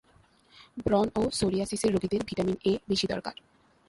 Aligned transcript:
ব্রণ 0.85 1.07
ও 1.15 1.21
সোরিয়াসিসের 1.31 1.93
রোগীদের 1.93 2.21
ভিটামিন 2.27 2.57
এ 2.65 2.73
বেশি 2.89 3.05
দরকার। 3.07 3.35